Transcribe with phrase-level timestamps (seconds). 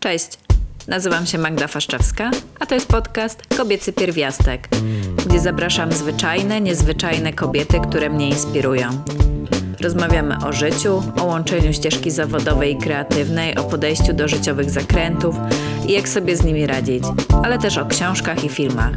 [0.00, 0.38] Cześć,
[0.88, 4.68] nazywam się Magda Faszczewska, a to jest podcast Kobiecy Pierwiastek,
[5.26, 8.88] gdzie zapraszam zwyczajne, niezwyczajne kobiety, które mnie inspirują.
[9.80, 15.36] Rozmawiamy o życiu, o łączeniu ścieżki zawodowej i kreatywnej, o podejściu do życiowych zakrętów
[15.86, 17.04] i jak sobie z nimi radzić,
[17.44, 18.92] ale też o książkach i filmach.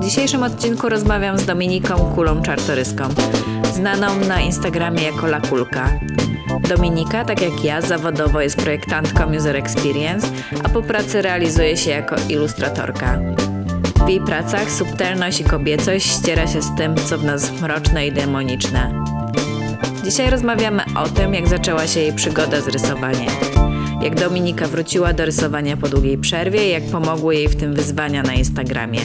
[0.00, 3.08] W dzisiejszym odcinku rozmawiam z Dominiką Kulą Czartoryską,
[3.74, 5.90] znaną na Instagramie jako La Kulka.
[6.60, 10.28] Dominika, tak jak ja, zawodowo jest projektantką User Experience,
[10.64, 13.18] a po pracy realizuje się jako ilustratorka.
[14.06, 18.12] W jej pracach subtelność i kobiecość ściera się z tym, co w nas mroczne i
[18.12, 19.04] demoniczne.
[20.04, 23.30] Dzisiaj rozmawiamy o tym, jak zaczęła się jej przygoda z rysowaniem.
[24.02, 28.22] Jak Dominika wróciła do rysowania po długiej przerwie i jak pomogły jej w tym wyzwania
[28.22, 29.00] na Instagramie.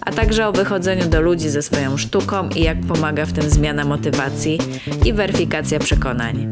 [0.00, 3.84] A także o wychodzeniu do ludzi ze swoją sztuką i jak pomaga w tym zmiana
[3.84, 4.58] motywacji
[5.04, 6.50] i weryfikacja przekonań.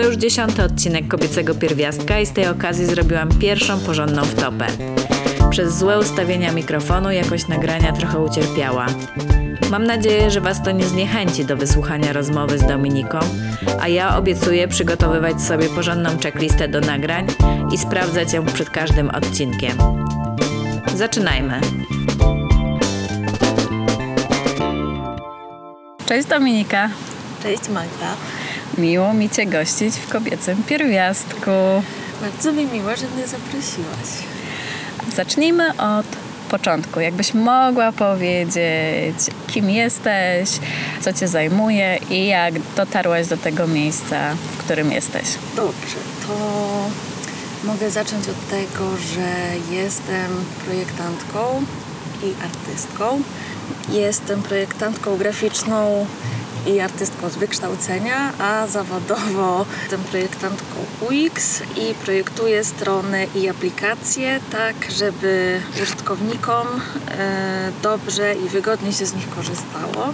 [0.00, 4.66] To już dziesiąty odcinek kobiecego pierwiastka i z tej okazji zrobiłam pierwszą porządną wtopę.
[5.50, 8.86] Przez złe ustawienia mikrofonu jakość nagrania trochę ucierpiała.
[9.70, 13.18] Mam nadzieję, że Was to nie zniechęci do wysłuchania rozmowy z Dominiką,
[13.80, 17.26] a ja obiecuję przygotowywać sobie porządną checklistę do nagrań
[17.72, 19.72] i sprawdzać ją przed każdym odcinkiem.
[20.96, 21.60] Zaczynajmy!
[26.06, 26.90] Cześć Dominika!
[27.42, 28.39] Cześć Magda.
[28.78, 31.50] Miło mi Cię gościć w kobiecym pierwiastku.
[32.20, 34.08] Bardzo mi miło, że mnie zaprosiłaś.
[35.16, 36.06] Zacznijmy od
[36.50, 37.00] początku.
[37.00, 40.50] Jakbyś mogła powiedzieć, kim jesteś,
[41.00, 45.24] co Cię zajmuje i jak dotarłaś do tego miejsca, w którym jesteś.
[45.56, 46.34] Dobrze, to
[47.64, 49.30] mogę zacząć od tego, że
[49.74, 51.62] jestem projektantką
[52.22, 53.22] i artystką.
[53.88, 56.06] Jestem projektantką graficzną
[56.66, 64.90] i artystką z wykształcenia, a zawodowo jestem projektantką UX i projektuję strony i aplikacje tak,
[64.90, 66.66] żeby użytkownikom
[67.10, 70.12] e, dobrze i wygodnie się z nich korzystało.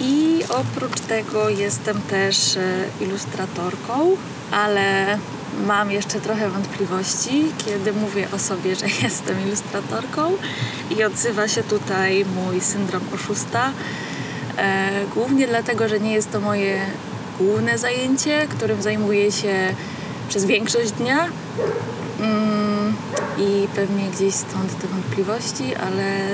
[0.00, 4.16] I oprócz tego jestem też e, ilustratorką,
[4.50, 5.18] ale
[5.66, 10.32] mam jeszcze trochę wątpliwości, kiedy mówię o sobie, że jestem ilustratorką
[10.98, 13.72] i odzywa się tutaj mój syndrom oszusta.
[14.58, 16.80] E, głównie dlatego, że nie jest to moje
[17.40, 19.74] główne zajęcie, którym zajmuję się
[20.28, 21.28] przez większość dnia.
[22.20, 22.96] Mm,
[23.38, 26.28] I pewnie gdzieś stąd te wątpliwości, ale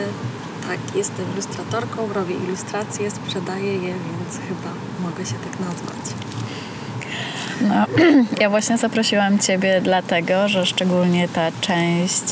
[0.69, 4.71] tak, jestem ilustratorką, robię ilustracje, sprzedaję je, więc chyba
[5.03, 6.34] mogę się tak nazwać.
[7.61, 7.87] No,
[8.41, 12.23] ja właśnie zaprosiłam Ciebie dlatego, że szczególnie ta część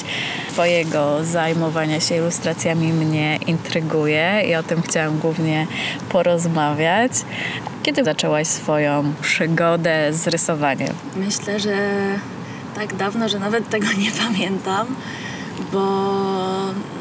[0.49, 5.67] Twojego zajmowania się ilustracjami mnie intryguje i o tym chciałam głównie
[6.09, 7.13] porozmawiać.
[7.83, 10.95] Kiedy zaczęłaś swoją przygodę z rysowaniem?
[11.17, 11.77] Myślę, że
[12.75, 14.87] tak dawno, że nawet tego nie pamiętam,
[15.73, 15.83] bo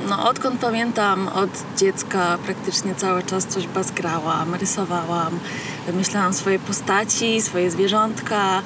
[0.09, 5.39] no, odkąd pamiętam, od dziecka praktycznie cały czas coś bazgrałam, rysowałam,
[5.87, 8.61] wymyślałam swoje postaci, swoje zwierzątka.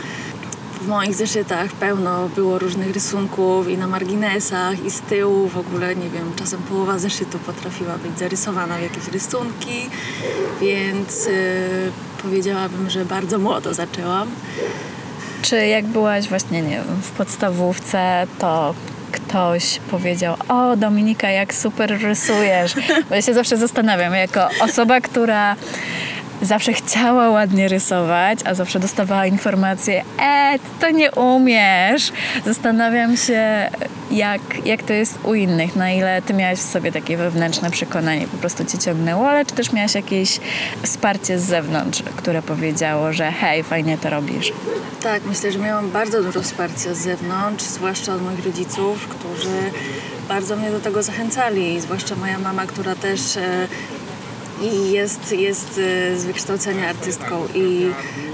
[0.82, 5.96] W moich zeszytach pełno było różnych rysunków i na marginesach, i z tyłu w ogóle,
[5.96, 9.90] nie wiem, czasem połowa zeszytu potrafiła być zarysowana w jakieś rysunki,
[10.62, 11.32] więc yy,
[12.22, 14.28] powiedziałabym, że bardzo młodo zaczęłam.
[15.42, 18.74] Czy jak byłaś właśnie, nie wiem, w podstawówce, to
[19.36, 22.74] ktoś powiedział, o Dominika, jak super rysujesz.
[23.10, 25.56] Bo ja się zawsze zastanawiam, jako osoba, która
[26.42, 32.12] zawsze chciała ładnie rysować, a zawsze dostawała informacje, e, to nie umiesz.
[32.46, 33.70] Zastanawiam się,
[34.12, 38.28] jak, jak to jest u innych, na ile ty miałaś w sobie takie wewnętrzne przekonanie,
[38.28, 40.40] po prostu cię ciągnęło, ale czy też miałaś jakieś
[40.84, 44.52] wsparcie z zewnątrz, które powiedziało, że hej, fajnie to robisz.
[45.04, 49.72] Tak, myślę, że miałam bardzo dużo wsparcia z zewnątrz, zwłaszcza od moich rodziców, którzy
[50.28, 53.68] bardzo mnie do tego zachęcali, zwłaszcza moja mama, która też e,
[54.62, 57.90] i jest, jest e, z wykształcenia artystką i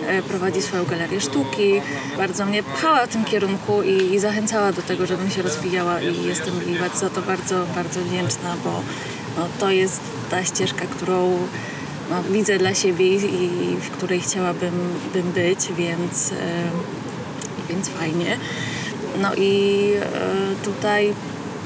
[0.08, 1.82] e, prowadzi swoją galerię sztuki.
[2.18, 6.23] Bardzo mnie pchała w tym kierunku i, i zachęcała do tego, żebym się rozwijała i
[6.23, 8.82] jestem jej za to bardzo, bardzo wdzięczna, bo
[9.38, 10.02] no, to jest
[10.32, 11.38] ta ścieżka, którą
[12.09, 14.73] no, widzę dla siebie i, i w której chciałabym
[15.14, 16.35] bym być, więc, e,
[17.70, 18.38] więc fajnie.
[19.22, 21.14] No i e, tutaj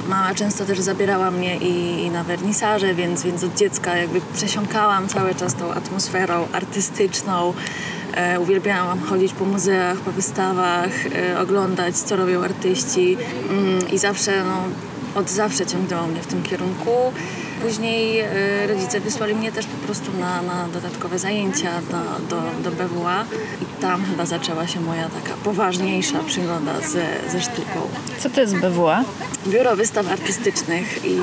[0.08, 5.08] mama często też zabierała mnie i, i na wernisaże, więc, więc od dziecka jakby przesiąkałam
[5.08, 7.54] cały czas tą atmosferą artystyczną.
[8.14, 13.18] E, uwielbiałam chodzić po muzeach, po wystawach, e, oglądać, co robią artyści
[13.50, 14.64] mm, i zawsze, no,
[15.20, 16.92] od zawsze ciągnęło mnie w tym kierunku.
[17.66, 22.72] Później e, rodzice wysłali mnie też po prostu na, na dodatkowe zajęcia do, do, do
[22.72, 23.26] BWA
[23.62, 27.80] i tam chyba zaczęła się moja taka poważniejsza przygoda ze, ze sztuką.
[28.20, 29.04] Co to jest BWA?
[29.48, 31.18] Biuro wystaw artystycznych i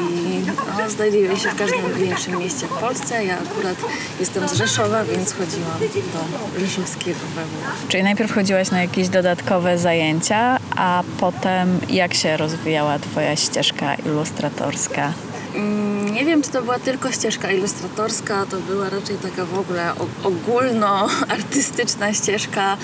[0.78, 3.24] no, znajduje się w każdym większym mieście w Polsce.
[3.24, 3.76] Ja akurat
[4.20, 5.78] jestem z Rzeszowa, więc chodziłam
[6.12, 7.72] do rzeszowskiego BWA.
[7.88, 15.12] Czyli najpierw chodziłaś na jakieś dodatkowe zajęcia, a potem jak się rozwijała twoja ścieżka ilustratorska?
[15.54, 19.92] Mm, Nie wiem, czy to była tylko ścieżka ilustratorska, to była raczej taka w ogóle
[20.24, 22.76] ogólnoartystyczna ścieżka,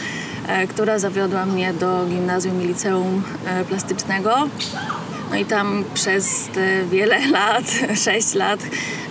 [0.46, 4.48] e, która zawiodła mnie do gimnazjum i liceum e, plastycznego.
[5.30, 7.64] No i tam przez te wiele lat,
[7.94, 8.60] sześć lat,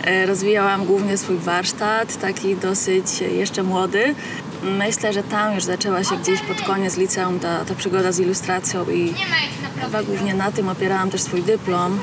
[0.04, 4.16] e, rozwijałam głównie swój warsztat, taki dosyć jeszcze młody.
[4.64, 8.90] Myślę, że tam już zaczęła się gdzieś pod koniec liceum ta, ta przygoda z ilustracją
[8.90, 9.14] i
[9.82, 12.00] chyba głównie na tym opierałam też swój dyplom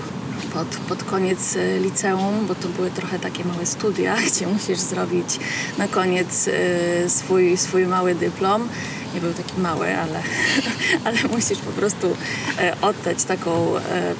[0.54, 5.38] pod, pod koniec e, liceum, bo to były trochę takie małe studia, gdzie musisz zrobić
[5.78, 8.68] na koniec e, swój, swój mały dyplom.
[9.14, 10.22] Nie był taki mały, ale,
[11.04, 12.16] ale musisz po prostu
[12.58, 13.74] e, oddać taką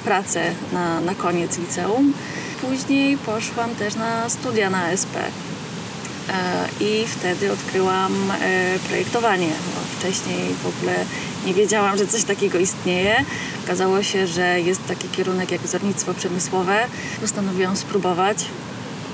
[0.05, 2.13] pracę na, na koniec liceum.
[2.61, 5.15] Później poszłam też na studia na SP.
[6.79, 8.13] I wtedy odkryłam
[8.87, 9.47] projektowanie.
[9.47, 11.05] Bo wcześniej w ogóle
[11.45, 13.15] nie wiedziałam, że coś takiego istnieje.
[13.65, 16.75] Okazało się, że jest taki kierunek jak wzornictwo przemysłowe.
[17.21, 18.37] Postanowiłam spróbować.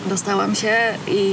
[0.09, 0.73] Dostałam się
[1.07, 1.25] i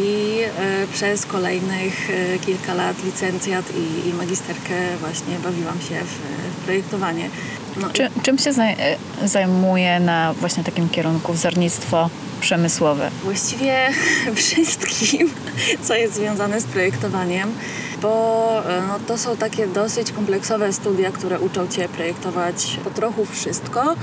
[0.58, 6.12] e, przez kolejnych e, kilka lat licencjat i, i magisterkę właśnie bawiłam się w,
[6.60, 7.30] w projektowanie.
[7.80, 8.76] No, i- Czy, czym się zaj-
[9.22, 12.10] e, zajmuje na właśnie takim kierunku wzornictwo
[12.40, 13.10] przemysłowe?
[13.24, 13.88] Właściwie
[14.34, 15.30] wszystkim,
[15.82, 17.52] co jest związane z projektowaniem,
[18.02, 23.24] bo e, no, to są takie dosyć kompleksowe studia, które uczą Cię projektować po trochu
[23.24, 23.94] wszystko,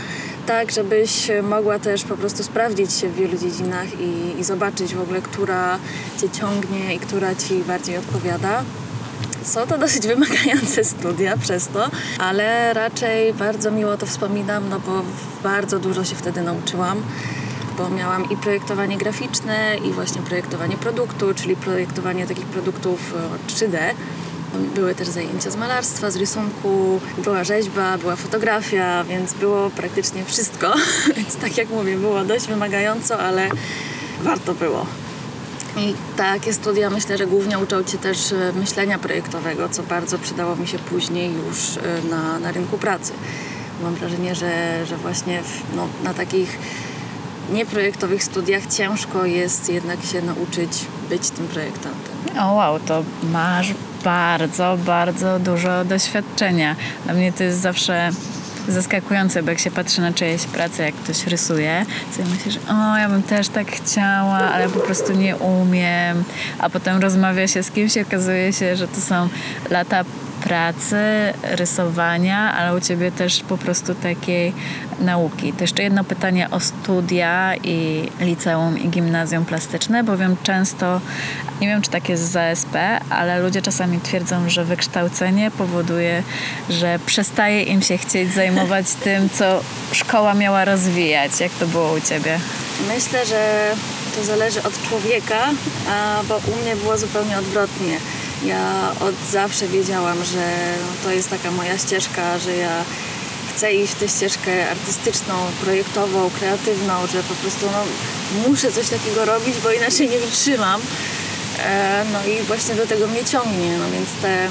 [0.45, 5.01] tak żebyś mogła też po prostu sprawdzić się w wielu dziedzinach i, i zobaczyć w
[5.01, 5.80] ogóle, która
[6.21, 8.63] Cię ciągnie i która Ci bardziej odpowiada.
[9.44, 11.89] Są to dosyć wymagające studia przez to,
[12.19, 15.01] ale raczej bardzo miło to wspominam, no bo
[15.44, 17.03] bardzo dużo się wtedy nauczyłam
[17.77, 23.77] bo miałam i projektowanie graficzne, i właśnie projektowanie produktu, czyli projektowanie takich produktów e, 3D.
[24.75, 30.74] Były też zajęcia z malarstwa, z rysunku, była rzeźba, była fotografia, więc było praktycznie wszystko.
[31.18, 33.50] Więc tak jak mówię, było dość wymagająco, ale
[34.24, 34.86] warto było.
[35.77, 40.56] I takie studia myślę, że głównie uczą Cię też e, myślenia projektowego, co bardzo przydało
[40.56, 43.13] mi się później już e, na, na rynku pracy.
[43.83, 46.60] Mam wrażenie, że, że właśnie w, no, na takich
[47.53, 50.71] nieprojektowych studiach ciężko jest jednak się nauczyć
[51.09, 52.39] być tym projektantem.
[52.39, 56.75] O wow, to masz bardzo, bardzo dużo doświadczenia.
[57.06, 58.09] Dla mnie to jest zawsze
[58.68, 62.59] zaskakujące, bo jak się patrzy na czyjeś pracę, jak ktoś rysuje, to ja myślę, że
[62.74, 66.24] o, ja bym też tak chciała, ale po prostu nie umiem.
[66.59, 69.30] A potem rozmawia się z kimś i okazuje się, że to są
[69.69, 70.03] lata
[70.45, 70.97] pracy,
[71.44, 74.53] rysowania, ale u Ciebie też po prostu takiej
[75.00, 75.53] nauki.
[75.53, 81.01] To jeszcze jedno pytanie o studia i liceum i gimnazjum plastyczne, bowiem często,
[81.62, 82.75] nie wiem czy tak jest za SP,
[83.09, 86.24] ale ludzie czasami twierdzą, że wykształcenie powoduje,
[86.69, 91.39] że przestaje im się chcieć zajmować tym, co szkoła miała rozwijać.
[91.39, 92.39] Jak to było u Ciebie?
[92.88, 93.71] Myślę, że
[94.15, 95.50] to zależy od człowieka,
[96.27, 97.98] bo u mnie było zupełnie odwrotnie.
[98.43, 100.53] Ja od zawsze wiedziałam, że
[101.03, 102.83] to jest taka moja ścieżka, że ja
[103.55, 105.33] chcę iść w tę ścieżkę artystyczną,
[105.63, 107.83] projektową, kreatywną, że po prostu no,
[108.48, 110.81] muszę coś takiego robić, bo inaczej nie wytrzymam.
[111.65, 114.48] E, no i właśnie do tego mnie ciągnie, no więc te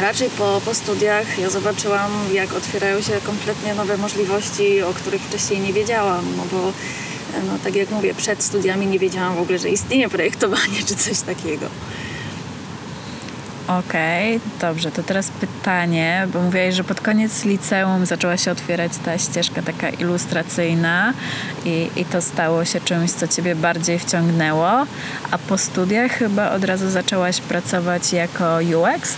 [0.00, 5.60] raczej po, po studiach ja zobaczyłam, jak otwierają się kompletnie nowe możliwości, o których wcześniej
[5.60, 6.72] nie wiedziałam, no bo
[7.46, 11.20] no, tak jak mówię, przed studiami nie wiedziałam w ogóle, że istnieje projektowanie czy coś
[11.20, 11.66] takiego.
[13.68, 19.18] Okej, dobrze, to teraz pytanie, bo mówiłaś, że pod koniec liceum zaczęła się otwierać ta
[19.18, 21.12] ścieżka taka ilustracyjna
[21.64, 24.68] i, i to stało się czymś, co Ciebie bardziej wciągnęło,
[25.30, 29.14] a po studiach chyba od razu zaczęłaś pracować jako UX?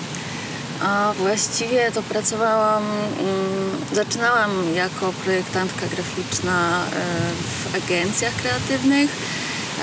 [0.82, 9.10] A właściwie to pracowałam, mm, zaczynałam jako projektantka graficzna e, w agencjach kreatywnych,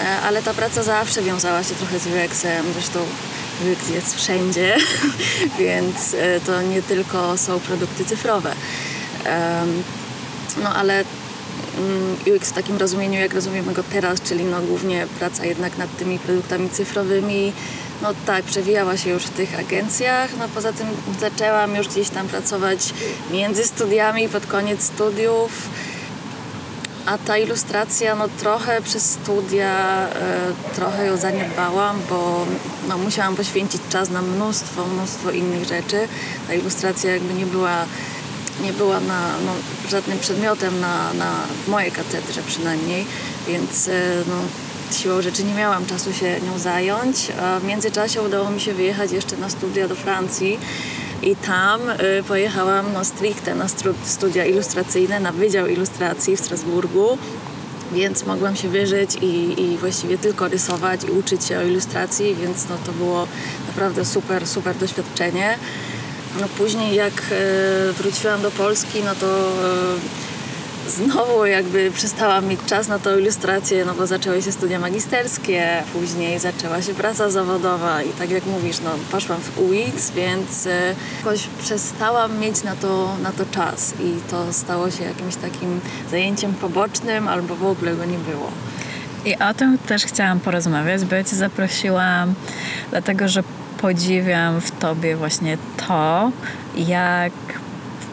[0.04, 3.00] e, ale ta praca zawsze wiązała się trochę z UX-em, zresztą
[3.62, 4.78] UX jest wszędzie,
[5.60, 8.56] więc e, to nie tylko są produkty cyfrowe.
[10.64, 11.04] No ale
[11.78, 15.98] mm, UX w takim rozumieniu, jak rozumiemy go teraz, czyli no głównie praca jednak nad
[15.98, 17.54] tymi produktami cyfrowymi,
[18.02, 20.30] no tak, przewijała się już w tych agencjach.
[20.40, 20.88] No poza tym
[21.20, 22.94] zaczęłam już gdzieś tam pracować
[23.32, 25.70] między studiami, pod koniec studiów.
[27.06, 32.46] A ta ilustracja, no trochę przez studia, e, trochę ją zaniedbałam, bo
[32.90, 36.08] no, musiałam poświęcić czas na mnóstwo, mnóstwo innych rzeczy.
[36.48, 37.86] Ta ilustracja jakby nie była,
[38.62, 39.52] nie była na, no,
[39.90, 41.32] żadnym przedmiotem na, na
[41.66, 43.06] w mojej katedrze przynajmniej,
[43.48, 43.92] więc e,
[44.28, 44.36] no,
[44.92, 47.32] siłą rzeczy nie miałam czasu się nią zająć.
[47.42, 50.60] A w międzyczasie udało mi się wyjechać jeszcze na studia do Francji.
[51.25, 53.65] I tam y, pojechałam no, stricte na
[54.03, 57.17] studia ilustracyjne, na Wydział Ilustracji w Strasburgu,
[57.94, 62.70] więc mogłam się wyżyć i, i właściwie tylko rysować i uczyć się o ilustracji, więc
[62.70, 63.27] no, to było
[63.67, 65.58] naprawdę super, super doświadczenie.
[66.41, 70.25] No, później jak y, wróciłam do Polski, no to y,
[70.88, 76.39] znowu jakby przestałam mieć czas na tą ilustrację, no bo zaczęły się studia magisterskie, później
[76.39, 81.48] zaczęła się praca zawodowa i tak jak mówisz, no poszłam w UX, więc e, jakoś
[81.62, 87.27] przestałam mieć na to, na to czas i to stało się jakimś takim zajęciem pobocznym
[87.27, 88.51] albo w ogóle go nie było.
[89.25, 92.34] I o tym też chciałam porozmawiać, bo ja Cię zaprosiłam,
[92.92, 93.44] dlatego że
[93.82, 96.32] podziwiam w Tobie właśnie to,
[96.77, 97.34] jak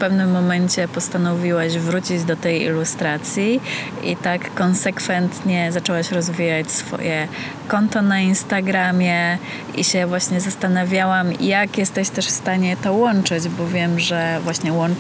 [0.03, 3.61] pewnym momencie postanowiłaś wrócić do tej ilustracji
[4.03, 7.29] i tak konsekwentnie zaczęłaś rozwijać swoje
[7.69, 9.39] konto na Instagramie
[9.75, 14.73] i się właśnie zastanawiałam, jak jesteś też w stanie to łączyć, bo wiem, że właśnie
[14.73, 14.99] łączyć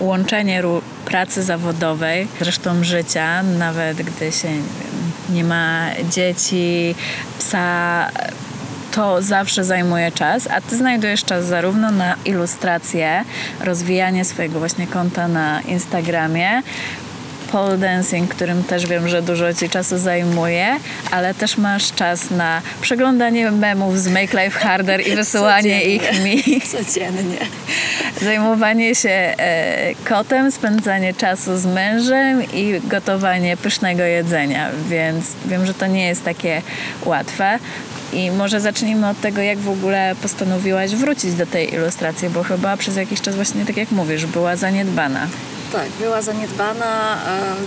[0.00, 0.62] łączenie
[1.04, 6.94] pracy zawodowej, zresztą życia, nawet gdy się nie, wiem, nie ma dzieci,
[7.38, 8.08] psa,
[8.96, 13.24] to zawsze zajmuje czas, a ty znajdujesz czas zarówno na ilustrację,
[13.60, 16.62] rozwijanie swojego właśnie konta na Instagramie,
[17.52, 20.76] pole dancing, którym też wiem, że dużo ci czasu zajmuje,
[21.10, 26.42] ale też masz czas na przeglądanie memów z Make Life Harder i wysyłanie ich mi
[26.72, 27.38] Codziennie.
[28.22, 35.74] zajmowanie się e, kotem, spędzanie czasu z mężem i gotowanie pysznego jedzenia, więc wiem, że
[35.74, 36.62] to nie jest takie
[37.04, 37.58] łatwe.
[38.12, 42.76] I może zacznijmy od tego, jak w ogóle postanowiłaś wrócić do tej ilustracji, bo chyba
[42.76, 45.26] przez jakiś czas właśnie, tak jak mówisz, była zaniedbana.
[45.72, 47.18] Tak, była zaniedbana,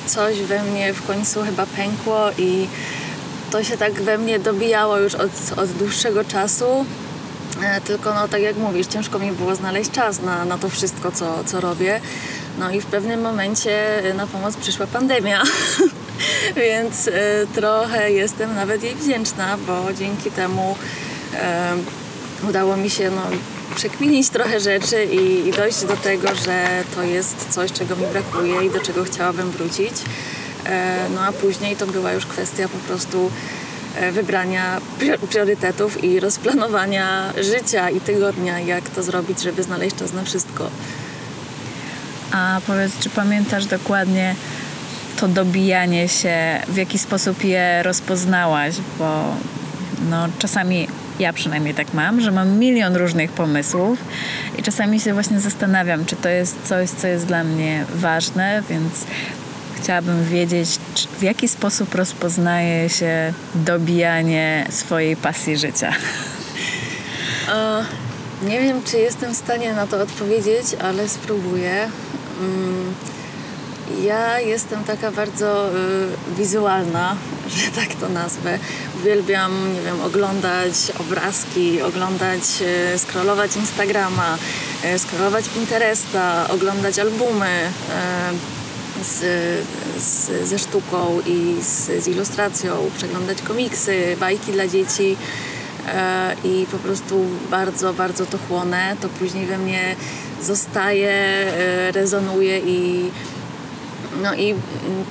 [0.06, 2.68] coś we mnie w końcu chyba pękło i
[3.52, 6.86] to się tak we mnie dobijało już od, od dłuższego czasu.
[7.64, 11.12] E, Tylko no tak jak mówisz, ciężko mi było znaleźć czas na, na to wszystko,
[11.12, 12.02] co, co robię.
[12.60, 15.44] No i w pewnym momencie na pomoc przyszła pandemia.
[16.56, 17.12] Więc e,
[17.56, 20.76] trochę jestem nawet jej wdzięczna, bo dzięki temu
[22.50, 23.22] udało mi się no,
[23.76, 28.70] przekminić trochę rzeczy i, dojść do tego, że to jest coś, czego mi brakuje i
[28.70, 29.94] do czego chciałabym wrócić.
[30.66, 33.32] E, no a później to była już kwestia po prostu
[33.96, 40.14] e, wybrania prior- priorytetów i rozplanowania życia i tygodnia, jak to zrobić, żeby znaleźć czas
[40.14, 40.70] na wszystko.
[42.32, 44.36] A powiedz, czy pamiętasz dokładnie
[45.20, 48.76] to dobijanie się, w jaki sposób je rozpoznałaś?
[49.00, 49.24] Bo
[50.10, 50.88] no, czasami
[51.20, 54.00] ja przynajmniej tak mam, że mam milion różnych pomysłów
[54.58, 58.94] i czasami się właśnie zastanawiam, czy to jest coś, co jest dla mnie ważne, więc
[59.82, 60.80] chciałabym wiedzieć,
[61.20, 65.92] w jaki sposób rozpoznaje się dobijanie swojej pasji życia.
[67.52, 67.84] E,
[68.46, 71.88] Nie wiem, czy jestem w stanie na to odpowiedzieć, ale spróbuję.
[72.40, 72.94] Mm,
[74.04, 75.74] Ja jestem taka bardzo y,
[76.38, 77.16] wizualna,
[77.58, 78.60] że tak to nazwę.
[79.02, 82.42] Uwielbiam, nie wiem, oglądać obrazki, oglądać,
[82.96, 84.38] y, scrollować Instagrama,
[84.96, 87.72] y, scrollować Pinteresta, oglądać albumy
[89.04, 89.20] z,
[90.04, 95.18] z, ze sztuką i z, z ilustracją, przeglądać komiksy, bajki dla dzieci.
[96.44, 98.96] I po prostu bardzo, bardzo to chłonę.
[99.02, 99.96] To później we mnie
[100.42, 103.12] zostaje, e, rezonuje i
[104.24, 104.56] no i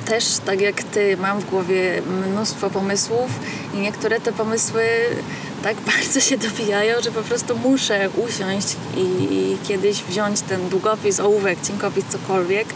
[0.06, 3.30] też tak jak ty mam w głowie mnóstwo pomysłów
[3.74, 4.82] i niektóre te pomysły
[5.62, 11.58] tak bardzo się dobijają, że po prostu muszę usiąść i, kiedyś wziąć ten długopis, ołówek,
[11.62, 12.68] cinkopis, cokolwiek.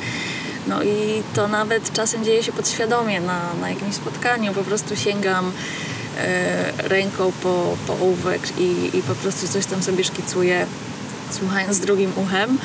[0.67, 4.55] No i to nawet czasem dzieje się podświadomie na, na jakimś spotkaniu.
[4.55, 5.53] Po prostu sięgam
[6.19, 10.67] e, ręką po, po ołówek i, i po prostu coś tam sobie szkicuję,
[11.33, 12.59] słuchając drugim uchem.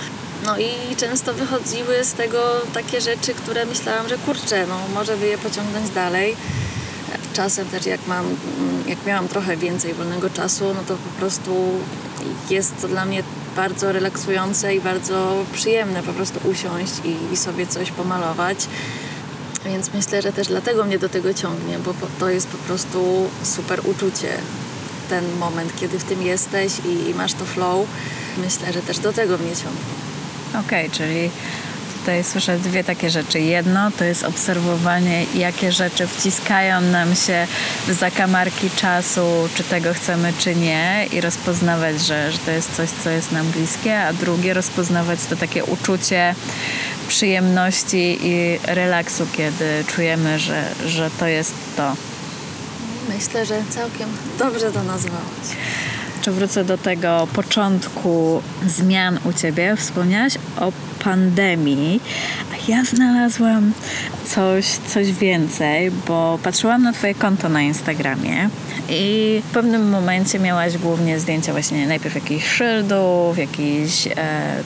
[0.45, 5.27] No i często wychodziły z tego takie rzeczy, które myślałam, że kurczę, no może by
[5.27, 6.35] je pociągnąć dalej.
[7.33, 8.25] Czasem też jak mam,
[8.87, 11.53] jak miałam trochę więcej wolnego czasu, no to po prostu
[12.49, 13.23] jest to dla mnie
[13.55, 18.67] bardzo relaksujące i bardzo przyjemne po prostu usiąść i, i sobie coś pomalować.
[19.65, 23.81] Więc myślę, że też dlatego mnie do tego ciągnie, bo to jest po prostu super
[23.85, 24.37] uczucie.
[25.09, 27.87] Ten moment, kiedy w tym jesteś i, i masz to flow,
[28.37, 30.07] myślę, że też do tego mnie ciągnie.
[30.59, 31.29] Okej, czyli
[32.07, 33.39] tutaj słyszę dwie takie rzeczy.
[33.39, 37.47] Jedno to jest obserwowanie, jakie rzeczy wciskają nam się
[37.87, 42.89] w zakamarki czasu, czy tego chcemy, czy nie, i rozpoznawać, że, że to jest coś,
[43.03, 46.35] co jest nam bliskie, a drugie rozpoznawać to takie uczucie
[47.07, 51.95] przyjemności i relaksu, kiedy czujemy, że, że to jest to.
[53.15, 55.47] Myślę, że całkiem dobrze to nazwałaś.
[56.27, 59.75] Czy wrócę do tego początku zmian u ciebie?
[59.75, 60.71] Wspomniałaś o
[61.07, 62.01] pandemii,
[62.53, 63.71] a ja znalazłam
[64.25, 68.49] coś, coś więcej, bo patrzyłam na twoje konto na Instagramie
[68.89, 74.13] i w pewnym momencie miałaś głównie zdjęcia właśnie najpierw jakichś szyldów, jakiejś e,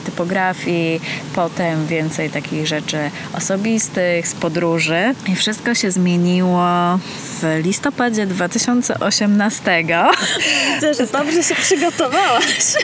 [0.04, 1.00] typografii,
[1.34, 2.98] potem więcej takich rzeczy
[3.34, 6.98] osobistych, z podróży i wszystko się zmieniło
[7.40, 9.84] w listopadzie 2018.
[10.74, 12.74] Widzę, że dobrze się przygotowałaś.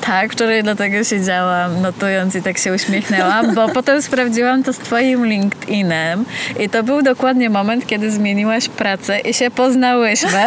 [0.00, 5.26] Tak, wczoraj dlatego siedziałam notując i tak się uśmiechnęłam, bo potem sprawdziłam to z twoim
[5.26, 6.24] LinkedInem
[6.60, 10.46] i to był dokładnie moment, kiedy zmieniłaś pracę i się poznałyśmy.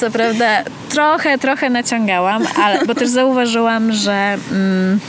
[0.00, 4.36] Co prawda trochę, trochę naciągałam, ale, bo też zauważyłam, że...
[4.52, 5.00] Mm,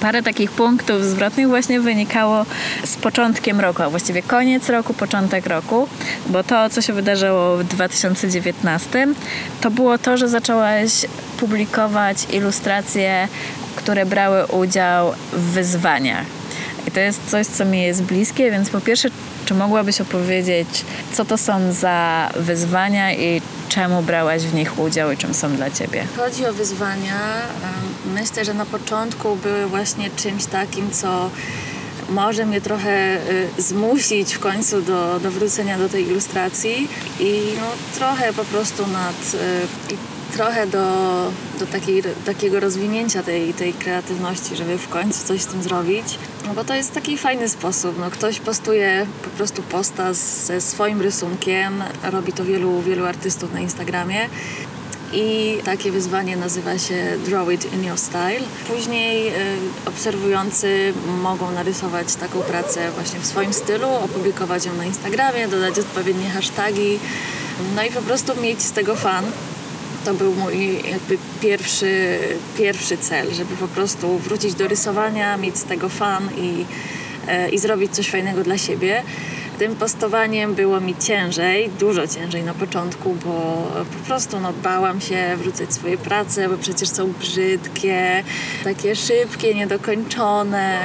[0.00, 2.46] Parę takich punktów zwrotnych właśnie wynikało
[2.84, 5.88] z początkiem roku, a właściwie koniec roku, początek roku,
[6.26, 9.08] bo to, co się wydarzyło w 2019,
[9.60, 11.06] to było to, że zaczęłaś
[11.40, 13.28] publikować ilustracje,
[13.76, 16.26] które brały udział w wyzwaniach.
[16.88, 19.08] I to jest coś, co mi jest bliskie, więc po pierwsze,
[19.44, 25.16] czy mogłabyś opowiedzieć, co to są za wyzwania i czemu brałaś w nich udział i
[25.16, 26.04] czym są dla ciebie?
[26.16, 27.20] Chodzi o wyzwania.
[28.14, 31.30] Myślę, że na początku były właśnie czymś takim, co
[32.08, 33.16] może mnie trochę
[33.58, 36.88] y, zmusić w końcu do, do wrócenia do tej ilustracji
[37.20, 37.66] i no,
[37.98, 40.86] trochę po prostu nad y, trochę do,
[41.58, 46.18] do takiej, takiego rozwinięcia tej, tej kreatywności, żeby w końcu coś z tym zrobić.
[46.46, 47.98] No bo to jest taki fajny sposób.
[47.98, 51.84] No, ktoś postuje po prostu posta ze swoim rysunkiem.
[52.02, 54.28] Robi to wielu, wielu artystów na Instagramie.
[55.14, 58.40] I takie wyzwanie nazywa się Draw It in Your Style.
[58.68, 59.32] Później y,
[59.86, 66.30] obserwujący mogą narysować taką pracę właśnie w swoim stylu, opublikować ją na Instagramie, dodać odpowiednie
[66.30, 66.98] hasztagi,
[67.76, 69.24] no i po prostu mieć z tego fan.
[70.04, 72.18] To był mój jakby pierwszy,
[72.58, 76.64] pierwszy cel, żeby po prostu wrócić do rysowania, mieć z tego fan i,
[77.28, 79.02] e, i zrobić coś fajnego dla siebie.
[79.58, 83.66] Tym postowaniem było mi ciężej, dużo ciężej na początku, bo
[83.98, 88.24] po prostu no, bałam się wrzucać swoje prace, bo przecież są brzydkie,
[88.64, 90.78] takie szybkie, niedokończone,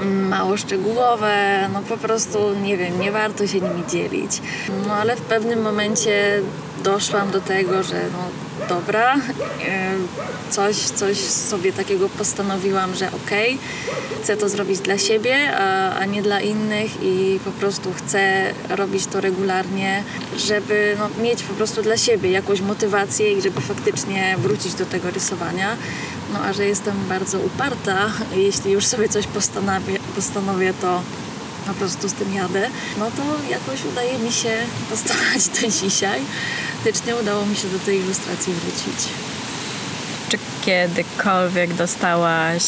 [0.00, 4.42] mm, mało szczegółowe, no po prostu nie wiem, nie warto się nimi dzielić.
[4.86, 6.42] No ale w pewnym momencie
[6.84, 8.18] doszłam do tego, że no
[8.68, 9.20] dobra, e,
[10.50, 13.58] coś, coś sobie takiego postanowiłam, że okej,
[14.22, 19.06] chcę to zrobić dla siebie, a, a nie dla innych i po prostu chcę robić
[19.06, 20.02] to regularnie,
[20.36, 25.10] żeby no, mieć po prostu dla siebie jakąś motywację i żeby faktycznie wrócić do tego
[25.10, 25.76] rysowania.
[26.32, 31.02] No a że jestem bardzo uparta, jeśli już sobie coś postanowię, postanowię to
[31.66, 34.56] po prostu z tym jadę, no to jakoś udaje mi się
[34.90, 36.20] postawać do dzisiaj.
[36.74, 39.08] Faktycznie udało mi się do tej ilustracji wrócić.
[40.28, 42.62] Czy kiedykolwiek dostałaś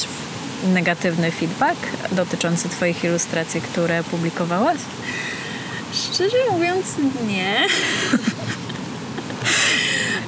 [0.64, 1.78] negatywny feedback
[2.12, 4.78] dotyczący Twoich ilustracji, które publikowałaś?
[5.92, 6.86] Szczerze mówiąc,
[7.28, 7.66] nie.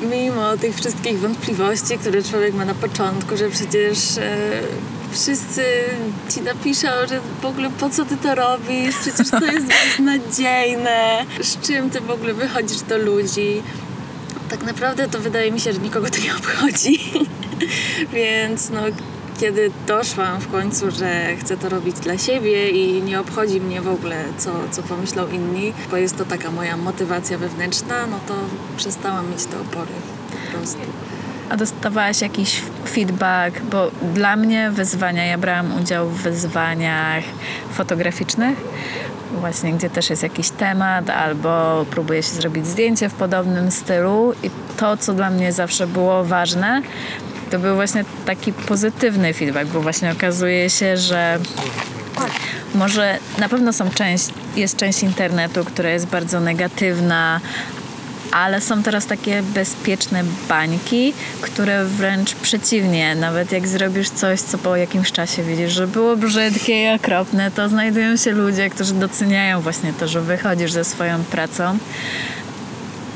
[0.11, 4.61] Mimo tych wszystkich wątpliwości, które człowiek ma na początku, że przecież e,
[5.13, 5.65] wszyscy
[6.35, 11.61] ci napiszą, że w ogóle po co ty to robisz, przecież to jest beznadziejne, z
[11.67, 13.63] czym ty w ogóle wychodzisz do ludzi.
[14.51, 17.01] Tak naprawdę to wydaje mi się, że nikogo to nie obchodzi.
[18.13, 18.81] Więc no,
[19.41, 23.89] kiedy doszłam w końcu, że chcę to robić dla siebie i nie obchodzi mnie w
[23.89, 28.35] ogóle, co, co pomyślą inni, bo jest to taka moja motywacja wewnętrzna, no to
[28.77, 29.93] przestałam mieć te opory
[30.31, 31.08] po prostu.
[31.51, 33.61] A dostawałaś jakiś feedback?
[33.61, 37.25] Bo dla mnie wyzwania, ja brałam udział w wyzwaniach
[37.73, 38.59] fotograficznych,
[39.41, 44.33] właśnie gdzie też jest jakiś temat, albo próbuje się zrobić zdjęcie w podobnym stylu.
[44.43, 46.83] I to, co dla mnie zawsze było ważne,
[47.51, 51.39] to był właśnie taki pozytywny feedback, bo właśnie okazuje się, że
[52.75, 57.41] może na pewno są część, jest część internetu, która jest bardzo negatywna,
[58.33, 64.77] ale są teraz takie bezpieczne bańki, które wręcz przeciwnie, nawet jak zrobisz coś, co po
[64.77, 69.93] jakimś czasie widzisz, że było brzydkie i okropne, to znajdują się ludzie, którzy doceniają właśnie
[69.93, 71.79] to, że wychodzisz ze swoją pracą.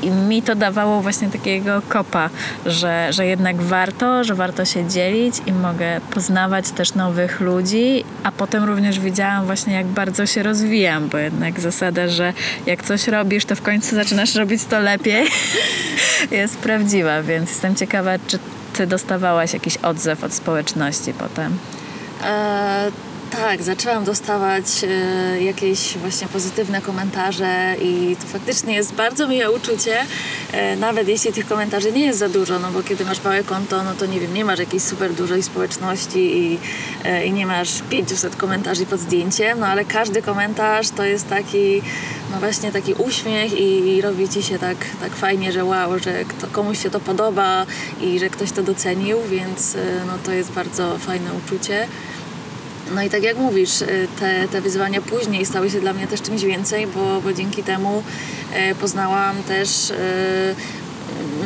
[0.03, 2.29] I mi to dawało właśnie takiego kopa,
[2.65, 8.31] że, że jednak warto, że warto się dzielić i mogę poznawać też nowych ludzi, a
[8.31, 12.33] potem również widziałam właśnie jak bardzo się rozwijam, bo jednak zasada, że
[12.65, 15.27] jak coś robisz, to w końcu zaczynasz robić to lepiej,
[16.31, 18.39] jest prawdziwa, więc jestem ciekawa, czy
[18.73, 21.57] ty dostawałaś jakiś odzew od społeczności potem.
[22.23, 22.91] E,
[23.35, 29.95] tak, zaczęłam dostawać e, jakieś właśnie pozytywne komentarze i to faktycznie jest bardzo miłe uczucie,
[30.51, 33.83] e, nawet jeśli tych komentarzy nie jest za dużo, no bo kiedy masz małe konto,
[33.83, 36.59] no to nie wiem, nie masz jakiejś super dużej społeczności i,
[37.03, 41.81] e, i nie masz 500 komentarzy pod zdjęciem, no ale każdy komentarz to jest taki,
[42.31, 46.25] no właśnie taki uśmiech i, i robi ci się tak, tak fajnie, że wow, że
[46.25, 47.65] kto, komuś się to podoba
[48.01, 51.87] i że ktoś to docenił, więc no to jest bardzo fajne uczucie.
[52.95, 56.21] No i tak jak mówisz, y, te, te wyzwania później stały się dla mnie też
[56.21, 58.03] czymś więcej, bo, bo dzięki temu
[58.53, 59.95] e, poznałam też e,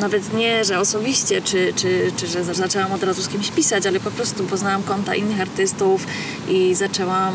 [0.01, 3.99] nawet nie, że osobiście, czy, czy, czy że zaczęłam od razu z kimś pisać, ale
[3.99, 6.07] po prostu poznałam konta innych artystów
[6.49, 7.33] i zaczęłam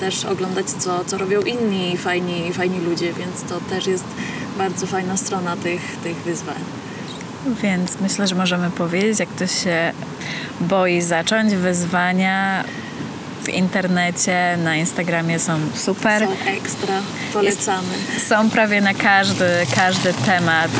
[0.00, 4.04] też oglądać, co, co robią inni fajni, fajni ludzie, więc to też jest
[4.58, 6.58] bardzo fajna strona tych, tych wyzwań.
[7.62, 9.92] Więc myślę, że możemy powiedzieć, jak ktoś się
[10.60, 12.64] boi zacząć, wyzwania
[13.44, 16.22] w internecie, na Instagramie są super.
[16.22, 16.94] Są ekstra,
[17.32, 17.88] polecamy.
[18.28, 20.70] Są prawie na każdy, każdy temat.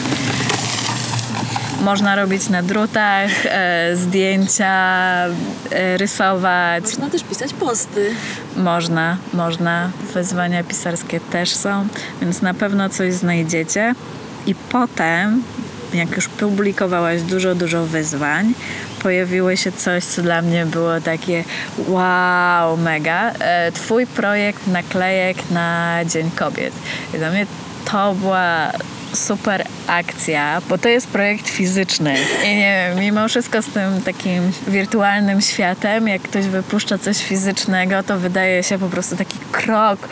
[1.81, 4.75] Można robić na drutach, e, zdjęcia,
[5.71, 6.85] e, rysować.
[6.85, 8.11] Można też pisać posty.
[8.57, 9.91] Można, można.
[10.15, 11.87] Wyzwania pisarskie też są,
[12.21, 13.95] więc na pewno coś znajdziecie.
[14.47, 15.43] I potem,
[15.95, 18.55] jak już publikowałaś dużo, dużo wyzwań,
[19.05, 21.45] pojawiło się coś, co dla mnie było takie
[21.89, 23.33] wow, mega.
[23.33, 26.75] E, Twój projekt naklejek na Dzień Kobiet.
[27.15, 27.47] I dla mnie
[27.91, 28.73] to była
[29.15, 32.15] super akcja, bo to jest projekt fizyczny.
[32.45, 38.03] I nie wiem, mimo wszystko z tym takim wirtualnym światem, jak ktoś wypuszcza coś fizycznego,
[38.03, 40.09] to wydaje się po prostu taki krok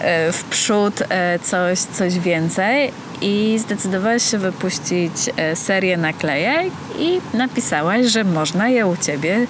[0.00, 2.92] e, w przód, e, coś, coś więcej.
[3.22, 9.46] I zdecydowałaś się wypuścić e, serię naklejek i napisałaś, że można je u ciebie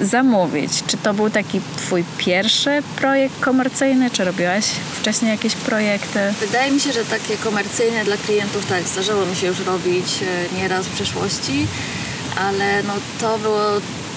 [0.00, 0.82] zamówić.
[0.86, 6.18] Czy to był taki twój pierwszy projekt komercyjny, czy robiłaś wcześniej jakieś projekty?
[6.40, 10.60] Wydaje mi się, że takie komercyjne dla klientów tak, zdarzyło mi się już robić e,
[10.60, 11.66] nieraz w przeszłości,
[12.36, 13.60] ale no to było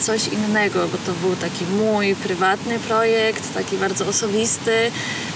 [0.02, 4.72] coś innego, bo to był taki mój prywatny projekt, taki bardzo osobisty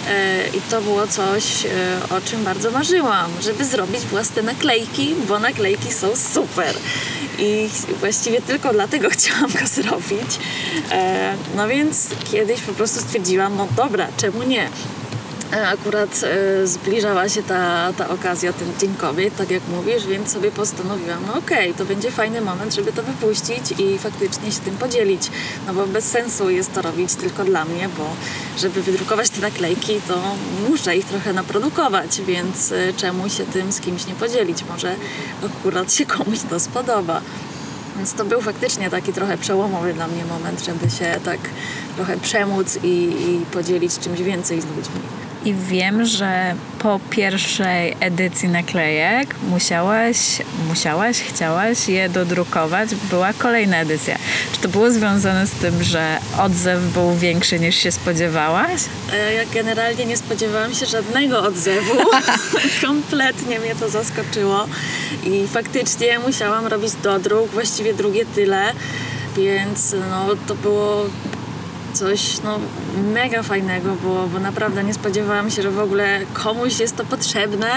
[0.10, 1.70] e, i to było coś, e,
[2.18, 6.76] o czym bardzo marzyłam, żeby zrobić własne naklejki, bo naklejki są super.
[7.40, 10.40] I właściwie tylko dlatego chciałam go zrobić.
[10.92, 14.70] E, No więc kiedyś po prostu stwierdziłam, no dobra, czemu nie?
[15.56, 20.32] E, Akurat e, zbliżała się ta, ta okazja, ten Dzień Kobiet, tak jak mówisz, więc
[20.32, 24.78] sobie postanowiłam, no okej, to będzie fajny moment, żeby to wypuścić i faktycznie się tym
[24.78, 25.32] podzielić.
[25.68, 28.10] No bo bez sensu jest to robić tylko dla mnie, bo
[28.58, 30.22] żeby wydrukować te naklejki, to
[30.70, 34.64] muszę ich trochę naprodukować, więc e, czemu się tym z kimś nie podzielić?
[34.70, 34.96] Może
[35.46, 37.22] akurat się komuś to spodoba.
[37.98, 41.40] Więc to był faktycznie taki trochę przełomowy dla mnie moment, żeby się tak
[41.96, 45.25] trochę przemóc i, i podzielić czymś więcej z ludźmi.
[45.46, 50.18] I wiem, że po pierwszej edycji naklejek musiałaś,
[50.68, 52.96] musiałaś, chciałaś je dodrukować.
[52.96, 54.18] Była kolejna edycja.
[54.54, 58.82] Czy to było związane z tym, że odzew był większy niż się spodziewałaś?
[59.14, 61.94] E, Ja generalnie nie spodziewałam się żadnego odzewu.
[62.86, 64.66] Kompletnie mnie to zaskoczyło.
[65.24, 68.64] I faktycznie musiałam robić dodruk, właściwie drugie tyle.
[69.38, 71.06] Więc no, to było
[71.96, 72.60] coś no,
[73.14, 77.68] mega fajnego, bo, bo naprawdę nie spodziewałam się, że w ogóle komuś jest to potrzebne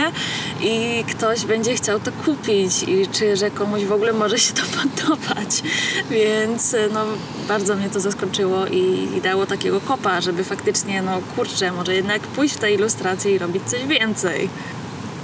[0.61, 4.63] i ktoś będzie chciał to kupić i czy że komuś w ogóle może się to
[4.79, 5.63] podobać.
[6.11, 7.05] Więc no,
[7.49, 12.21] bardzo mnie to zaskoczyło i, i dało takiego kopa, żeby faktycznie, no kurczę, może jednak
[12.23, 14.49] pójść w te ilustracje i robić coś więcej.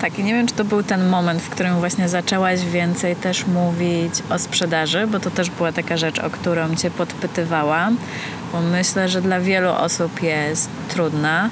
[0.00, 4.14] Tak, nie wiem, czy to był ten moment, w którym właśnie zaczęłaś więcej też mówić
[4.30, 9.23] o sprzedaży, bo to też była taka rzecz, o którą cię podpytywałam, bo myślę, że
[9.23, 11.51] dla wielu osób jest trudna,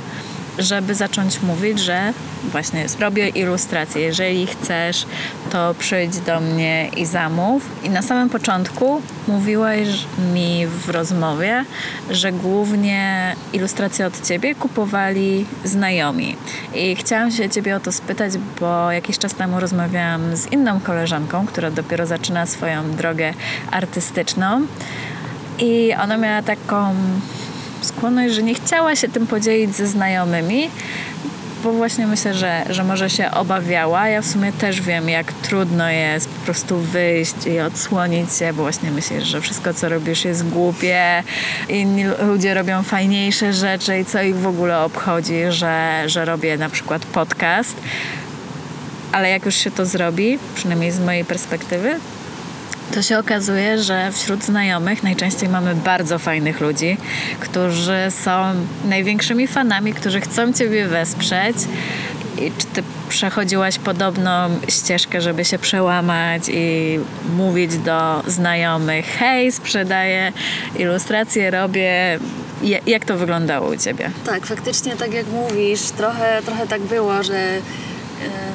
[0.58, 2.12] żeby zacząć mówić, że
[2.50, 4.02] właśnie robię ilustracje.
[4.02, 5.06] Jeżeli chcesz,
[5.50, 7.62] to przyjdź do mnie i zamów.
[7.84, 9.88] I na samym początku mówiłaś
[10.34, 11.64] mi w rozmowie,
[12.10, 16.36] że głównie ilustracje od ciebie kupowali znajomi.
[16.74, 21.46] I chciałam się ciebie o to spytać, bo jakiś czas temu rozmawiałam z inną koleżanką,
[21.46, 23.34] która dopiero zaczyna swoją drogę
[23.70, 24.66] artystyczną.
[25.58, 26.94] I ona miała taką
[27.80, 30.70] skłonność, że nie chciała się tym podzielić ze znajomymi,
[31.64, 34.08] bo właśnie myślę, że, że może się obawiała.
[34.08, 38.62] Ja w sumie też wiem, jak trudno jest po prostu wyjść i odsłonić się, bo
[38.62, 41.22] właśnie myślisz, że wszystko, co robisz jest głupie,
[41.68, 46.68] inni ludzie robią fajniejsze rzeczy i co ich w ogóle obchodzi, że, że robię na
[46.68, 47.76] przykład podcast.
[49.12, 51.98] Ale jak już się to zrobi, przynajmniej z mojej perspektywy,
[52.94, 56.96] to się okazuje, że wśród znajomych najczęściej mamy bardzo fajnych ludzi,
[57.40, 61.56] którzy są największymi fanami, którzy chcą Ciebie wesprzeć.
[62.38, 64.30] I czy Ty przechodziłaś podobną
[64.68, 66.98] ścieżkę, żeby się przełamać i
[67.36, 70.32] mówić do znajomych: hej, sprzedaję
[70.78, 72.18] ilustracje, robię.
[72.62, 74.10] Ja- Jak to wyglądało u Ciebie?
[74.26, 77.48] Tak, faktycznie tak jak mówisz, trochę, trochę tak było, że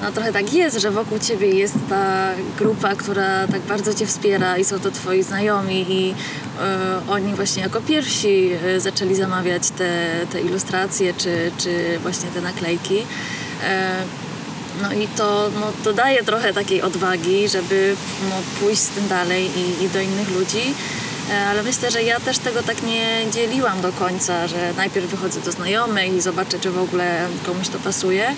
[0.03, 4.57] no trochę tak jest, że wokół ciebie jest ta grupa, która tak bardzo cię wspiera
[4.57, 6.13] i są to twoi znajomi i
[6.61, 12.41] e, oni właśnie jako pierwsi e, zaczęli zamawiać te, te ilustracje czy, czy właśnie te
[12.41, 12.97] naklejki.
[13.63, 13.91] E,
[14.81, 17.95] no i to, no, to daje trochę takiej odwagi, żeby
[18.29, 20.73] no, pójść z tym dalej i, i do innych ludzi.
[21.31, 25.39] E, Ale myślę, że ja też tego tak nie dzieliłam do końca, że najpierw wychodzę
[25.41, 28.35] do znajomych i zobaczę, czy w ogóle komuś to pasuje.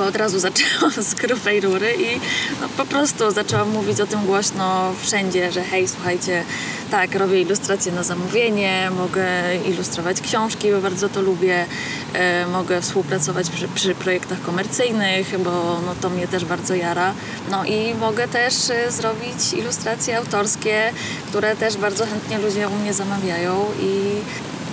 [0.00, 2.20] Tylko od razu zaczęłam z grubej rury i
[2.60, 6.44] no, po prostu zaczęłam mówić o tym głośno wszędzie, że hej, słuchajcie,
[6.90, 9.26] tak, robię ilustracje na zamówienie, mogę
[9.68, 11.66] ilustrować książki, bo bardzo to lubię,
[12.14, 17.14] e, mogę współpracować przy, przy projektach komercyjnych, bo no, to mnie też bardzo jara.
[17.50, 20.92] No i mogę też e, zrobić ilustracje autorskie,
[21.28, 24.14] które też bardzo chętnie ludzie u mnie zamawiają i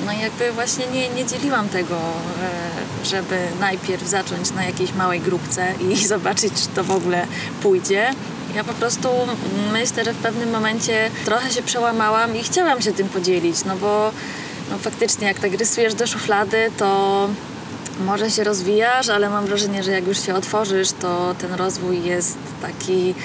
[0.07, 5.19] no i jakby właśnie nie, nie dzieliłam tego, e, żeby najpierw zacząć na jakiejś małej
[5.21, 7.27] grupce i zobaczyć, czy to w ogóle
[7.61, 8.13] pójdzie.
[8.55, 9.09] Ja po prostu
[9.73, 14.11] myślę, że w pewnym momencie trochę się przełamałam i chciałam się tym podzielić, no bo
[14.71, 17.29] no faktycznie jak tak rysujesz do szuflady, to
[18.05, 22.37] może się rozwijasz, ale mam wrażenie, że jak już się otworzysz, to ten rozwój jest
[22.61, 23.15] taki,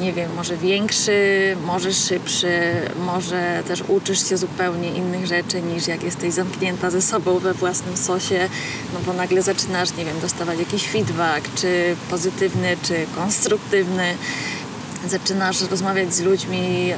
[0.00, 2.60] nie wiem, może większy, może szybszy,
[3.06, 7.96] może też uczysz się zupełnie innych rzeczy niż jak jesteś zamknięta ze sobą we własnym
[7.96, 8.48] sosie,
[8.94, 14.14] no bo nagle zaczynasz, nie wiem, dostawać jakiś feedback, czy pozytywny, czy konstruktywny.
[15.08, 16.96] Zaczynasz rozmawiać z ludźmi, e,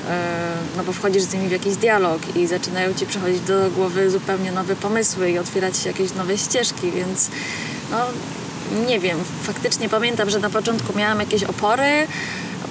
[0.76, 4.52] no bo wchodzisz z nimi w jakiś dialog i zaczynają ci przychodzić do głowy zupełnie
[4.52, 7.30] nowe pomysły i otwierać się jakieś nowe ścieżki, więc
[7.90, 7.98] no
[8.86, 12.06] nie wiem, faktycznie pamiętam, że na początku miałam jakieś opory,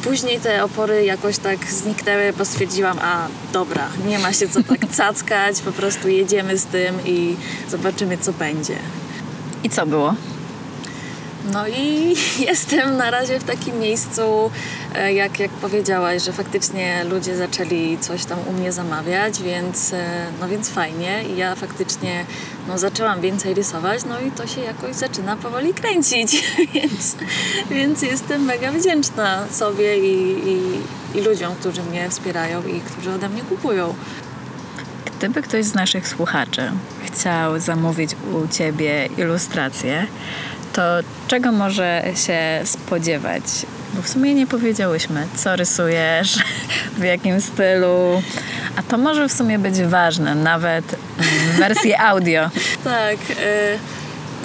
[0.04, 4.90] później te opory jakoś tak zniknęły, bo stwierdziłam, a dobra, nie ma się co tak
[4.98, 7.36] cackać, po prostu jedziemy z tym i
[7.70, 8.76] zobaczymy co będzie.
[9.64, 10.16] I co było?
[11.54, 12.16] No i
[12.50, 14.52] jestem na razie w takim miejscu,
[14.96, 20.26] e, jak, jak powiedziałaś, że faktycznie ludzie zaczęli coś tam u mnie zamawiać, więc, e,
[20.40, 21.24] no więc fajnie.
[21.24, 22.26] I ja faktycznie
[22.67, 26.43] no, zaczęłam więcej rysować, no i to się jakoś zaczyna powoli kręcić,
[26.74, 27.15] więc,
[27.69, 30.82] więc jestem mega wdzięczna sobie i, i,
[31.15, 33.93] i ludziom, którzy mnie wspierają i którzy ode mnie kupują.
[35.17, 36.71] Gdyby ktoś z naszych słuchaczy
[37.06, 40.08] chciał zamówić u Ciebie ilustrację,
[40.74, 40.82] to
[41.28, 43.43] czego może się spodziewać?
[43.93, 46.38] Bo w sumie nie powiedziałyśmy, co rysujesz,
[47.00, 48.21] w jakim stylu.
[48.76, 50.86] A to może w sumie być ważne, nawet
[51.18, 52.50] w wersji audio.
[52.84, 53.78] Tak, e,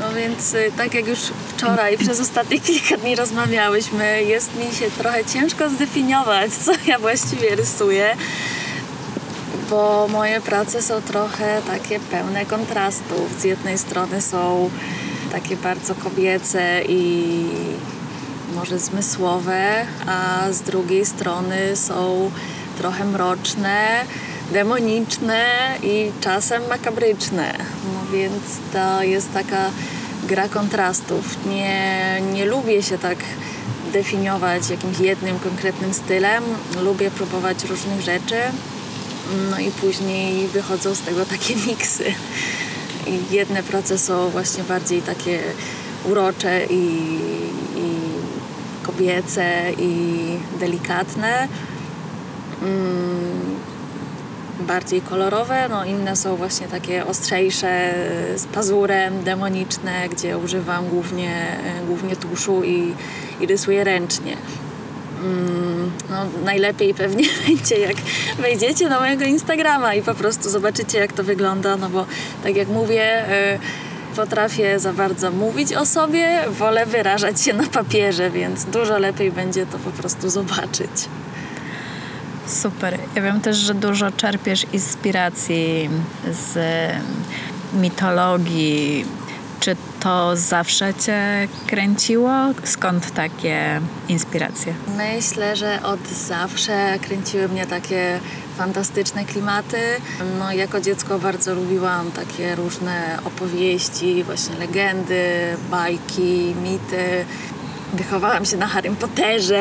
[0.00, 1.18] no więc e, tak jak już
[1.56, 7.56] wczoraj przez ostatnie kilka dni rozmawiałyśmy, jest mi się trochę ciężko zdefiniować, co ja właściwie
[7.56, 8.16] rysuję,
[9.70, 13.40] bo moje prace są trochę takie pełne kontrastów.
[13.40, 14.70] Z jednej strony są
[15.32, 17.44] takie bardzo kobiece i
[18.54, 22.30] może zmysłowe, a z drugiej strony są
[22.78, 24.04] trochę mroczne,
[24.52, 25.44] demoniczne
[25.82, 27.54] i czasem makabryczne.
[27.94, 29.70] No więc to jest taka
[30.24, 31.46] gra kontrastów.
[31.46, 33.18] Nie, nie lubię się tak
[33.92, 36.44] definiować jakimś jednym konkretnym stylem.
[36.82, 38.36] Lubię próbować różnych rzeczy.
[39.50, 42.14] No i później wychodzą z tego takie miksy.
[43.06, 45.40] I jedne prace są właśnie bardziej takie
[46.04, 46.84] urocze i,
[47.76, 47.86] i
[48.82, 49.90] kobiece i
[50.60, 51.48] delikatne.
[52.62, 53.56] Mm,
[54.60, 57.94] bardziej kolorowe, no inne są właśnie takie ostrzejsze,
[58.36, 61.46] z pazurem, demoniczne, gdzie używam głównie,
[61.86, 62.94] głównie tuszu i,
[63.40, 64.36] i rysuję ręcznie.
[65.22, 65.66] Mm,
[66.10, 67.96] No, najlepiej pewnie będzie, jak
[68.38, 72.06] wejdziecie na mojego Instagrama i po prostu zobaczycie, jak to wygląda, no bo
[72.42, 73.58] tak jak mówię, y,
[74.16, 79.66] potrafię za bardzo mówić o sobie, wolę wyrażać się na papierze, więc dużo lepiej będzie
[79.66, 80.90] to po prostu zobaczyć.
[82.46, 82.98] Super.
[83.14, 85.90] Ja wiem też, że dużo czerpiesz inspiracji
[86.30, 86.58] z
[87.74, 89.04] mitologii
[89.60, 92.30] Czy to zawsze cię kręciło?
[92.64, 94.74] Skąd takie inspiracje?
[94.96, 98.20] Myślę, że od zawsze kręciły mnie takie
[98.58, 99.76] fantastyczne klimaty.
[100.38, 107.24] No, jako dziecko bardzo lubiłam takie różne opowieści, właśnie legendy, bajki, mity.
[107.94, 109.56] Wychowałam się na Harrym Potterze,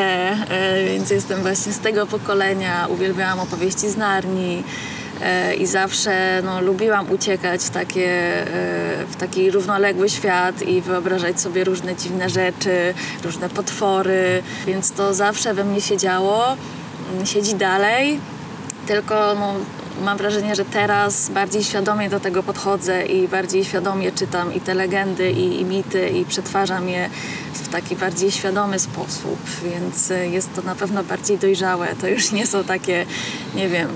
[0.50, 2.88] e, więc jestem właśnie z tego pokolenia.
[2.88, 4.64] Uwielbiałam opowieści z Narni.
[5.22, 11.42] E, I zawsze no, lubiłam uciekać w, takie, e, w taki równoległy świat i wyobrażać
[11.42, 16.58] sobie różne dziwne rzeczy, różne potwory, więc to zawsze we mnie siedziało,
[17.26, 18.20] siedzi dalej.
[18.88, 19.54] Tylko no,
[20.02, 24.74] mam wrażenie, że teraz bardziej świadomie do tego podchodzę i bardziej świadomie czytam i te
[24.74, 27.10] legendy, i, i mity, i przetwarzam je
[27.54, 31.88] w taki bardziej świadomy sposób, więc y, jest to na pewno bardziej dojrzałe.
[32.02, 33.06] To już nie są takie,
[33.56, 33.88] nie wiem,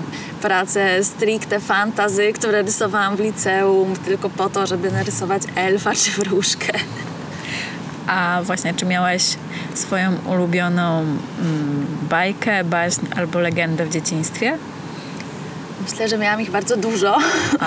[0.42, 6.72] prace stricte fantazy, które rysowałam w liceum tylko po to, żeby narysować elfa czy wróżkę.
[8.06, 9.36] A właśnie, czy miałeś
[9.74, 14.58] swoją ulubioną mm, bajkę, baśń albo legendę w dzieciństwie?
[15.80, 17.18] Myślę, że miałam ich bardzo dużo.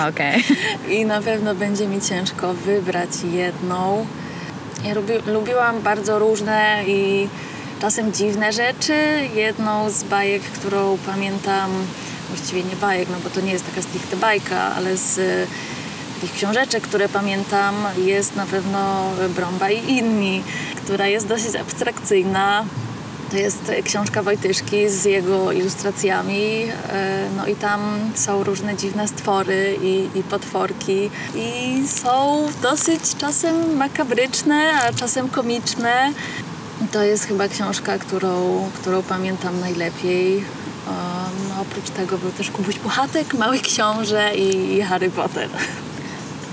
[0.08, 0.44] Okej.
[0.98, 4.06] I na pewno będzie mi ciężko wybrać jedną.
[4.84, 7.28] Ja lubi, lubiłam bardzo różne i
[7.80, 8.94] czasem dziwne rzeczy.
[9.34, 11.70] Jedną z bajek, którą pamiętam,
[12.28, 15.46] właściwie nie bajek, no bo to nie jest taka stricte bajka, ale z e,
[16.14, 20.42] takich książeczek, które pamiętam, jest na pewno Brąba i inni,
[20.84, 22.64] która jest dosyć abstrakcyjna.
[23.34, 26.62] To jest książka Wojtyszki z jego ilustracjami.
[26.88, 27.80] e, No i tam
[28.14, 31.10] są różne dziwne stwory i, i potworki.
[31.34, 36.12] I są dosyć czasem makabryczne, a czasem komiczne.
[36.92, 40.36] To jest chyba książka, którą, którą pamiętam najlepiej.
[40.38, 40.42] E,
[41.48, 45.48] No, oprócz tego był też Kubuś Puchatek, Mały Książę i Harry Potter.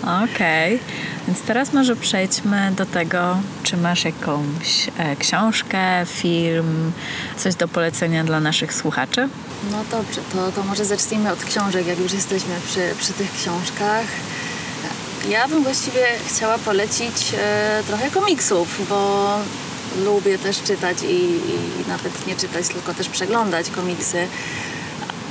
[0.02, 0.80] Okej,
[1.28, 6.92] więc teraz może przejdźmy do tego, czy masz jakąś e, książkę, film,
[7.38, 9.30] coś do polecenia dla naszych słuchaczy?
[9.72, 14.06] No dobrze, to, to może zacznijmy od książek, jak już jesteśmy przy, przy tych książkach.
[15.30, 19.30] Ja bym właściwie chciała polecić e, trochę komiksów, bo
[20.06, 24.28] lubię też czytać i, i nawet nie czytać, tylko też przeglądać komiksy.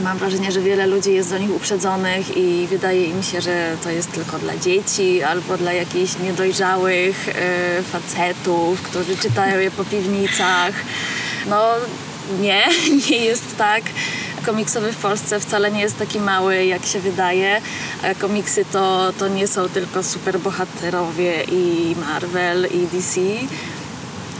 [0.05, 3.91] Mam wrażenie, że wiele ludzi jest do nich uprzedzonych i wydaje im się, że to
[3.91, 10.73] jest tylko dla dzieci albo dla jakichś niedojrzałych e, facetów, którzy czytają je po piwnicach.
[11.49, 11.65] No
[12.41, 12.67] nie,
[13.11, 13.83] nie jest tak.
[14.47, 17.61] Komiksowy w Polsce wcale nie jest taki mały, jak się wydaje.
[18.03, 23.21] E, Komiksy to, to nie są tylko superbohaterowie i Marvel i DC,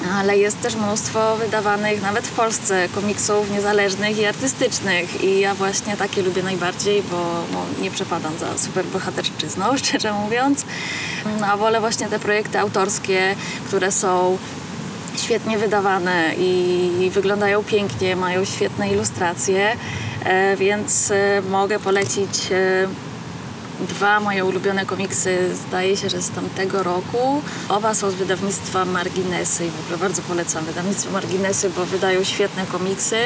[0.09, 5.97] ale jest też mnóstwo wydawanych nawet w Polsce komiksów niezależnych i artystycznych i ja właśnie
[5.97, 7.17] takie lubię najbardziej, bo
[7.53, 10.65] no, nie przepadam za superbohaterszczyzną, szczerze mówiąc.
[11.41, 13.37] No, a wolę właśnie te projekty autorskie,
[13.67, 14.39] które są
[15.17, 19.77] świetnie wydawane i wyglądają pięknie, mają świetne ilustracje,
[20.25, 23.10] e, więc e, mogę polecić e,
[23.89, 27.43] dwa moje ulubione komiksy, zdaje się, że z tamtego roku.
[27.69, 32.67] Oba są z wydawnictwa Marginesy i w ogóle bardzo polecam wydawnictwo Marginesy, bo wydają świetne
[32.67, 33.17] komiksy.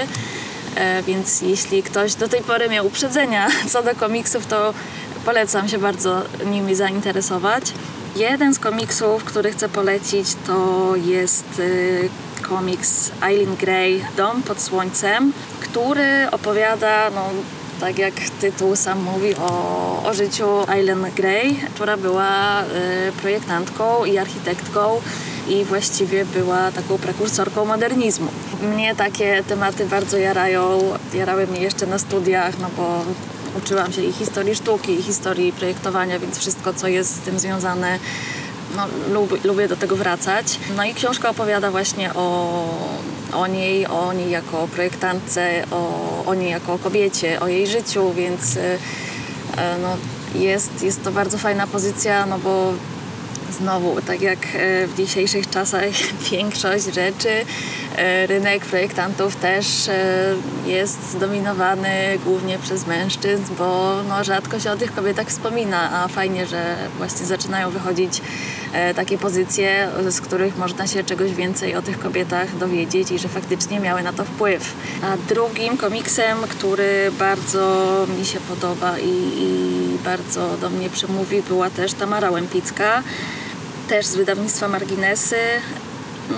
[0.77, 4.75] E, Więc jeśli ktoś do tej pory miał uprzedzenia co do komiksów, to
[5.25, 7.73] polecam się bardzo nimi zainteresować.
[8.17, 12.09] Jeden z komiksów, który chcę polecić, to jest y,
[12.43, 17.31] komiks Eileen Gray Dom pod słońcem, który opowiada, no,
[17.81, 22.67] tak jak tytuł sam mówi, o, o życiu Eileen Gray, która była y,
[23.21, 25.01] projektantką i architektką
[25.49, 28.29] i właściwie była taką prekursorką modernizmu.
[28.63, 30.81] Mnie takie tematy bardzo jarają,
[31.15, 33.05] jarały mnie jeszcze na studiach, no bo
[33.59, 37.99] uczyłam się i historii sztuki, i historii projektowania, więc wszystko, co jest z tym związane,
[38.77, 40.59] no, lubię, lubię do tego wracać.
[40.77, 42.69] No i książka opowiada właśnie o,
[43.35, 48.57] o niej, o niej jako projektantce, o, o niej jako kobiecie, o jej życiu, więc
[48.57, 48.79] e,
[49.57, 49.97] e, no,
[50.41, 52.73] jest, jest to bardzo fajna pozycja, no bo
[53.53, 55.85] Znowu, tak jak e, w dzisiejszych czasach
[56.31, 57.29] większość rzeczy,
[57.97, 60.35] e, rynek projektantów też e,
[60.67, 66.47] jest zdominowany głównie przez mężczyzn, bo no, rzadko się o tych kobietach wspomina, a fajnie,
[66.47, 68.23] że właśnie zaczynają wychodzić
[68.97, 73.81] takie pozycje, z których można się czegoś więcej o tych kobietach dowiedzieć i że faktycznie
[73.81, 74.73] miały na to wpływ.
[75.03, 77.87] A drugim komiksem, który bardzo
[78.19, 79.09] mi się podoba i,
[79.39, 83.03] i bardzo do mnie przemówi, była też Tamara Łępicka
[83.89, 85.37] też z wydawnictwa Marginesy.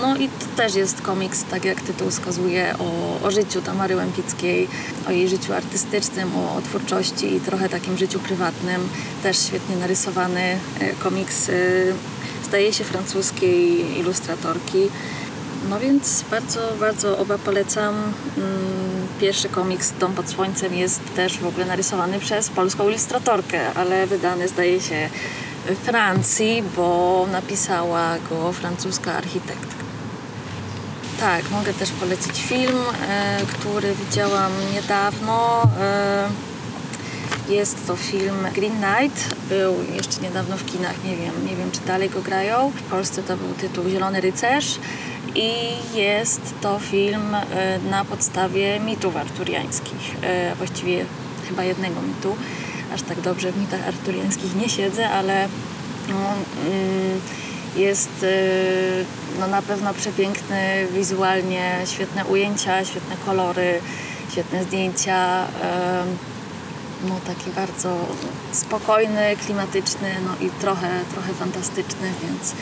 [0.01, 4.67] No i to też jest komiks, tak jak tytuł wskazuje, o, o życiu Tamary Łępickiej,
[5.07, 8.89] o jej życiu artystycznym, o, o twórczości i trochę takim życiu prywatnym.
[9.23, 10.41] Też świetnie narysowany
[10.79, 11.49] e, komiks.
[11.49, 11.53] e,
[12.45, 14.89] zdaje się francuskiej ilustratorki.
[15.69, 17.95] No więc bardzo, bardzo oba polecam.
[17.95, 18.87] Mm,
[19.21, 24.47] Pierwszy komiks Dom pod słońcem jest też w ogóle narysowany przez polską ilustratorkę, ale wydany
[24.47, 25.09] zdaje się
[25.75, 29.77] Francji, bo napisała go francuska architektka.
[31.19, 32.77] Tak, mogę też polecić film,
[33.09, 35.63] e, który widziałam niedawno.
[35.79, 36.29] E,
[37.49, 39.35] jest to film Green Knight.
[39.49, 42.71] Był jeszcze niedawno w kinach, nie wiem, nie wiem czy dalej go grają.
[42.75, 44.79] W Polsce to był tytuł Zielony Rycerz
[45.35, 45.51] i
[45.93, 50.15] jest to film e, na podstawie mitów arturiańskich.
[50.57, 51.05] Właściwie
[51.49, 52.35] chyba jednego mitu.
[52.93, 55.47] Aż tak dobrze w mitach arturiańskich nie siedzę, ale
[56.09, 57.21] no, mm,
[57.75, 59.05] jest y,
[59.39, 63.79] no, na pewno przepiękny wizualnie, świetne ujęcia, świetne kolory,
[64.31, 65.43] świetne zdjęcia.
[65.43, 66.17] em,
[67.09, 67.97] No, taki bardzo
[68.51, 72.53] spokojny, klimatyczny, no i trochę, trochę fantastyczny, więc